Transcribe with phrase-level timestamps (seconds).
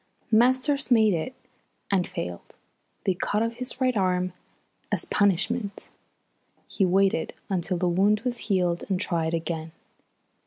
[0.31, 1.35] Masters made it
[1.91, 2.55] and failed.
[3.03, 4.33] They cut off his right arm
[4.91, 5.89] as a punishment.
[6.67, 9.71] He waited until the wound was healed and tried again.